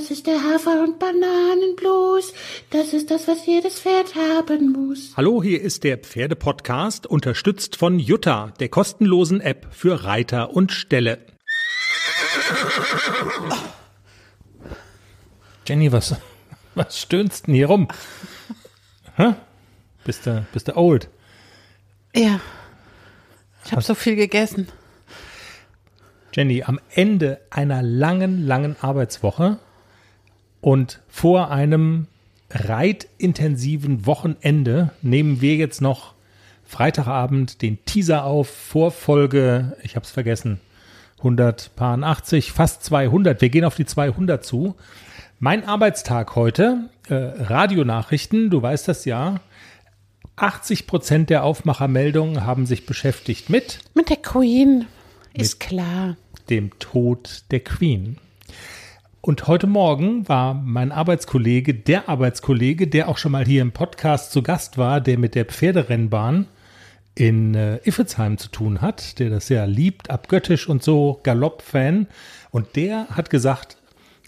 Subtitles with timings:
[0.00, 2.32] Das ist der Hafer- und Bananenblues.
[2.70, 5.12] Das ist das, was jedes Pferd haben muss.
[5.14, 11.18] Hallo, hier ist der Pferdepodcast, unterstützt von Jutta, der kostenlosen App für Reiter und Ställe.
[15.66, 16.16] Jenny, was,
[16.74, 17.88] was stöhnst denn hier rum?
[19.16, 19.34] Hä?
[20.04, 21.10] Bist du, bist du old?
[22.16, 22.40] Ja.
[23.66, 24.66] Ich habe so viel gegessen.
[26.32, 29.58] Jenny, am Ende einer langen, langen Arbeitswoche
[30.60, 32.06] und vor einem
[32.50, 36.14] reitintensiven Wochenende nehmen wir jetzt noch
[36.64, 40.60] Freitagabend den Teaser auf vor Folge, ich habe es vergessen,
[41.18, 43.40] 180, fast 200.
[43.40, 44.76] Wir gehen auf die 200 zu.
[45.38, 49.40] Mein Arbeitstag heute, äh, Radionachrichten, du weißt das ja.
[50.36, 54.86] 80 Prozent der Aufmachermeldungen haben sich beschäftigt mit Mit der Queen.
[55.34, 56.16] Ist klar.
[56.48, 58.16] dem Tod der Queen.
[59.22, 64.32] Und heute Morgen war mein Arbeitskollege, der Arbeitskollege, der auch schon mal hier im Podcast
[64.32, 66.46] zu Gast war, der mit der Pferderennbahn
[67.14, 72.06] in äh, Iffezheim zu tun hat, der das ja liebt, abgöttisch und so, Galopp-Fan.
[72.50, 73.76] Und der hat gesagt,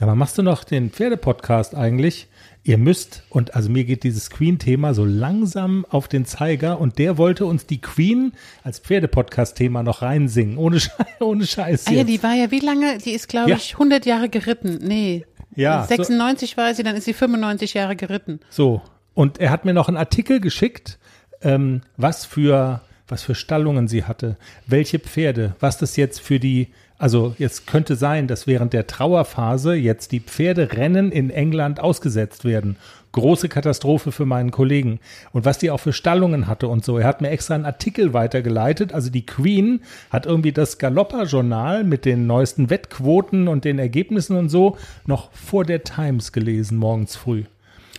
[0.03, 2.27] ja, aber machst du noch den Pferdepodcast eigentlich?
[2.65, 7.19] Ihr müsst, und also mir geht dieses Queen-Thema so langsam auf den Zeiger und der
[7.19, 8.33] wollte uns die Queen
[8.65, 10.59] als Pferdepodcast-Thema noch reinsingen.
[10.59, 11.87] Ohne, Scheiß, ohne Scheiß.
[11.87, 12.99] Ah ja, die war ja wie lange?
[12.99, 13.57] Die ist, glaube Ja.
[13.57, 14.79] ich, 100 Jahre geritten.
[14.83, 15.25] Nee.
[15.55, 18.41] Ja, so- 96 war sie, dann ist sie 95 Jahre geritten.
[18.51, 18.83] So,
[19.15, 20.99] und er hat mir noch einen Artikel geschickt,
[21.43, 26.69] ähm, was für was für Stallungen sie hatte, welche Pferde, was das jetzt für die,
[27.03, 32.77] also jetzt könnte sein, dass während der Trauerphase jetzt die Pferderennen in England ausgesetzt werden.
[33.11, 35.01] Große Katastrophe für meinen Kollegen.
[35.33, 36.99] Und was die auch für Stallungen hatte und so.
[36.99, 38.93] Er hat mir extra einen Artikel weitergeleitet.
[38.93, 39.81] Also die Queen
[40.11, 45.65] hat irgendwie das Galopper-Journal mit den neuesten Wettquoten und den Ergebnissen und so noch vor
[45.65, 47.43] der Times gelesen, morgens früh.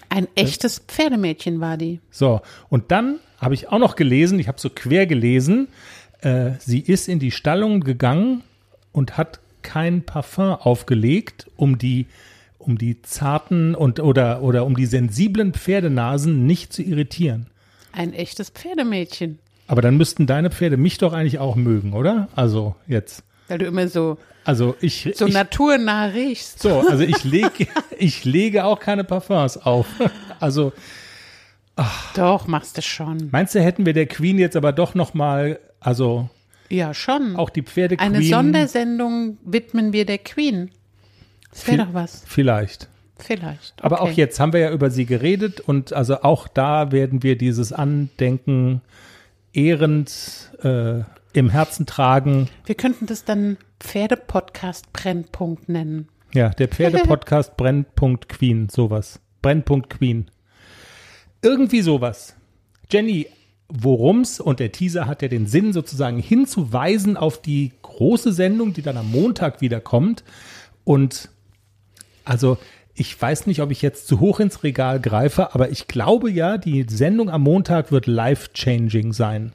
[0.08, 2.00] Ein echtes Pferdemädchen war die.
[2.10, 5.68] So, und dann habe ich auch noch gelesen, ich habe so quer gelesen,
[6.22, 8.44] äh, sie ist in die Stallung gegangen
[8.94, 12.06] und hat kein Parfum aufgelegt, um die
[12.58, 17.48] um die zarten und oder oder um die sensiblen Pferdenasen nicht zu irritieren.
[17.92, 19.40] Ein echtes Pferdemädchen.
[19.68, 22.30] Aber dann müssten deine Pferde mich doch eigentlich auch mögen, oder?
[22.36, 23.24] Also jetzt.
[23.50, 26.62] Weil du immer so, Also ich, so ich naturnah riechst.
[26.62, 27.68] so, also ich lege
[27.98, 29.88] ich lege auch keine Parfums auf.
[30.40, 30.74] Also
[32.16, 33.30] Doch, machst du schon.
[33.32, 36.30] meinst du, hätten wir der Queen jetzt aber doch noch mal also
[36.74, 37.36] Ja, schon.
[37.36, 40.72] auch die Pferde Eine Sondersendung widmen wir der Queen.
[41.52, 42.24] Das wäre doch was.
[42.26, 42.90] Vielleicht.
[43.20, 43.76] Vielleicht.
[43.84, 44.12] Aber okay.
[44.12, 47.72] auch jetzt haben wir ja über sie geredet und also auch da werden wir dieses
[47.72, 48.82] Andenken
[49.54, 51.02] ehrend äh,
[51.34, 52.50] im Herzen tragen.
[52.66, 56.10] Wir könnten das dann Pferdepodcast Brennpunkt nennen.
[56.34, 59.20] Ja, der Pferdepodcast Brennpunkt Queen, sowas.
[59.44, 60.32] Brennpunkt Queen.
[61.44, 62.36] Irgendwie sowas.
[62.90, 63.28] Jenny,
[63.70, 68.82] worum's, und der Teaser hat ja den Sinn, sozusagen hinzuweisen auf die große Sendung, die
[68.82, 70.24] dann am Montag wieder kommt.
[70.84, 71.30] Und
[72.26, 72.58] also,
[72.94, 76.58] ich weiß nicht, ob ich jetzt zu hoch ins Regal greife, aber ich glaube ja,
[76.58, 79.54] die Sendung am Montag wird life-changing sein.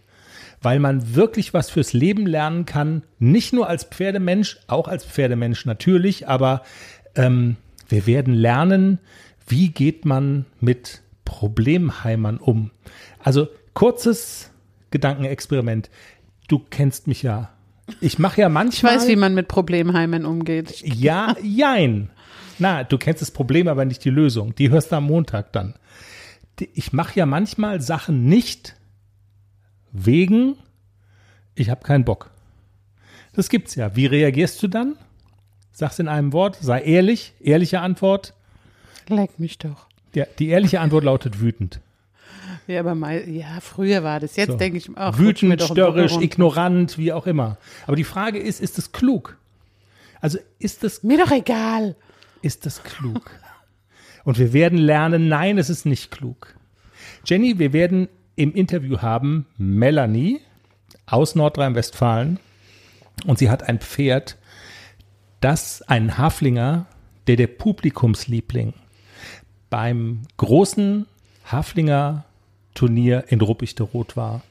[0.60, 5.66] Weil man wirklich was fürs Leben lernen kann, nicht nur als Pferdemensch, auch als Pferdemensch
[5.66, 6.62] natürlich, aber
[7.14, 7.56] ähm,
[7.88, 8.98] wir werden lernen,
[9.46, 12.72] wie geht man mit Problemheimern um.
[13.22, 13.48] Also
[13.78, 14.50] kurzes
[14.90, 15.88] Gedankenexperiment.
[16.48, 17.50] Du kennst mich ja.
[18.00, 18.96] Ich mache ja Ich manchmal.
[18.96, 20.80] weiß, wie man mit Problemheimen umgeht.
[20.82, 22.10] Ja, jein.
[22.58, 24.52] Na, du kennst das Problem, aber nicht die Lösung.
[24.56, 25.74] Die hörst du am Montag dann.
[26.74, 28.74] Ich mache ja manchmal Sachen nicht
[29.92, 30.56] wegen,
[31.54, 32.30] ich habe keinen Bock.
[33.34, 33.94] Das gibt's ja.
[33.94, 34.96] Wie reagierst du dann?
[35.70, 38.34] Sag's in einem Wort, sei ehrlich, ehrliche Antwort.
[39.08, 39.86] Leck mich doch.
[40.14, 41.80] Ja, die ehrliche Antwort lautet wütend.
[42.68, 44.36] Ja, aber mal, ja, früher war das.
[44.36, 44.56] Jetzt So.
[44.58, 47.56] denke ich, ach, mir Wütend, störrisch, ignorant, wie auch immer.
[47.86, 49.38] Aber die Frage ist, ist es klug?
[50.20, 51.96] Also ist das Mir doch egal.
[52.42, 53.30] ist das klug?
[54.24, 56.54] Und wir werden lernen, nein, es ist nicht klug.
[57.24, 60.40] Jenny, wir werden im Interview haben Melanie
[61.06, 62.38] aus Nordrhein-Westfalen
[63.24, 64.36] und sie hat ein Pferd,
[65.40, 66.84] das ein Haflinger,
[67.28, 68.74] der der Publikumsliebling
[69.70, 71.06] beim großen
[71.50, 72.24] Haflinger
[72.78, 74.42] Turnier in Ruppichteroth war.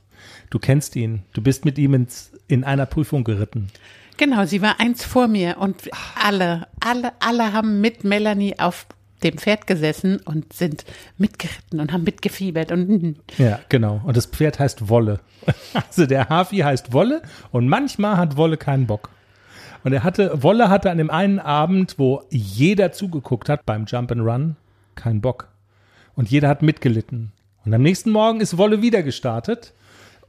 [0.49, 3.69] Du kennst ihn, du bist mit ihm ins, in einer Prüfung geritten.
[4.17, 5.89] Genau, sie war eins vor mir und
[6.21, 8.85] alle, alle, alle haben mit Melanie auf
[9.23, 10.83] dem Pferd gesessen und sind
[11.17, 14.01] mitgeritten und haben mitgefiebert und Ja, genau.
[14.03, 15.21] Und das Pferd heißt Wolle.
[15.73, 17.21] Also der Hafi heißt Wolle
[17.51, 19.09] und manchmal hat Wolle keinen Bock.
[19.85, 24.11] Und er hatte, Wolle hatte an dem einen Abend, wo jeder zugeguckt hat beim Jump
[24.11, 24.57] and Run,
[24.95, 25.47] keinen Bock.
[26.15, 27.31] Und jeder hat mitgelitten.
[27.67, 29.73] Und am nächsten Morgen ist Wolle wieder gestartet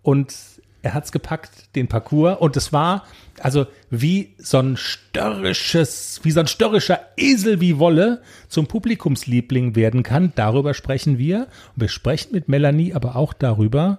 [0.02, 0.34] und
[0.82, 2.36] er hat's gepackt, den Parcours.
[2.40, 3.06] Und es war
[3.38, 10.02] also wie so ein störrisches, wie so ein störrischer Esel wie Wolle zum Publikumsliebling werden
[10.02, 10.32] kann.
[10.34, 11.46] Darüber sprechen wir.
[11.76, 13.98] Und wir sprechen mit Melanie aber auch darüber,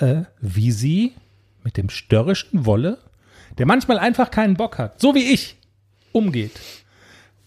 [0.00, 1.14] äh, wie sie
[1.64, 2.98] mit dem störrischen Wolle,
[3.56, 5.56] der manchmal einfach keinen Bock hat, so wie ich,
[6.12, 6.60] umgeht.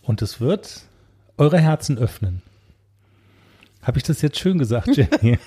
[0.01, 0.81] Und es wird
[1.37, 2.41] eure Herzen öffnen.
[3.83, 5.37] Habe ich das jetzt schön gesagt, Jenny?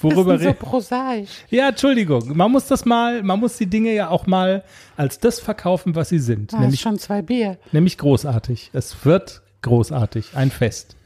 [0.00, 1.30] Worüber das ist so prosaisch.
[1.50, 2.34] ja, Entschuldigung.
[2.36, 4.64] Man muss das mal, man muss die Dinge ja auch mal
[4.96, 6.52] als das verkaufen, was sie sind.
[6.52, 7.58] Hast nämlich, schon zwei Bier.
[7.72, 8.70] nämlich großartig.
[8.72, 10.30] Es wird großartig.
[10.34, 10.96] Ein Fest.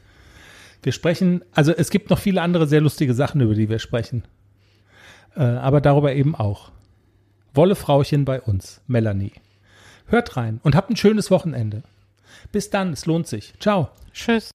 [0.81, 4.23] Wir sprechen, also es gibt noch viele andere sehr lustige Sachen, über die wir sprechen.
[5.35, 6.71] Äh, aber darüber eben auch.
[7.53, 9.33] Wolle Frauchen bei uns, Melanie.
[10.07, 11.83] Hört rein und habt ein schönes Wochenende.
[12.51, 13.53] Bis dann, es lohnt sich.
[13.59, 13.89] Ciao.
[14.13, 14.51] Tschüss.